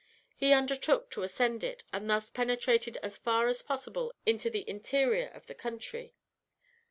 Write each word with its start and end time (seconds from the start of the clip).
He 0.35 0.51
undertook 0.51 1.11
to 1.11 1.21
ascend 1.21 1.63
it, 1.63 1.83
and 1.93 2.09
thus 2.09 2.31
penetrated 2.31 2.97
as 3.03 3.19
far 3.19 3.47
as 3.47 3.61
possible 3.61 4.15
into 4.25 4.49
the 4.49 4.67
interior 4.67 5.27
of 5.27 5.45
the 5.45 5.53
country. 5.53 6.15